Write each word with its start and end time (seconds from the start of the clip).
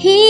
He 0.00 0.29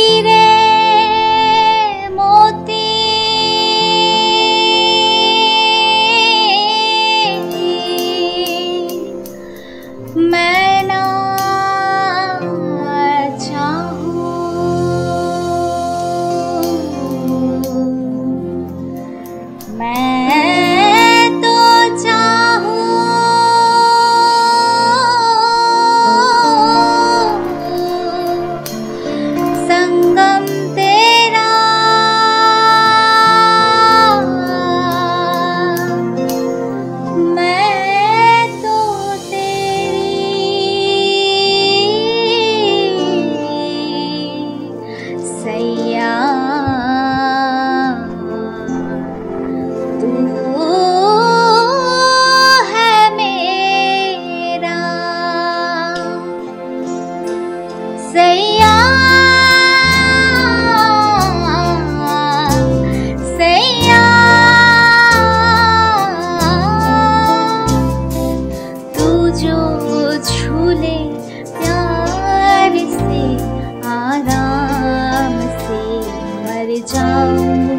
Trong 76.86 77.70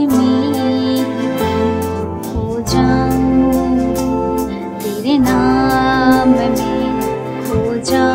Kashmir 0.00 1.08
हो 2.26 2.60
जाऊँ 2.72 3.52
तेरे 4.82 5.16
नाम 5.18 6.28
में 6.30 6.54
खो 7.44 7.60
जाऊँ 7.90 8.09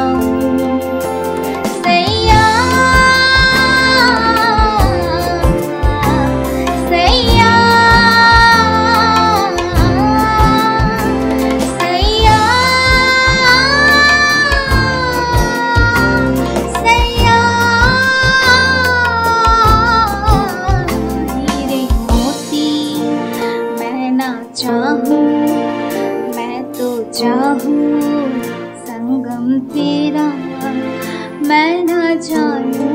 चाहूँ 24.55 25.23
मैं 26.35 26.63
तो 26.73 26.87
चाहूँ 27.11 27.99
संगम 28.85 29.59
तेरा 29.73 30.27
मैं 31.47 31.83
ना 31.83 32.15
जानूँ 32.27 32.94